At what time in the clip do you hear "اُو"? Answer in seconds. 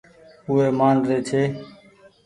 0.45-0.51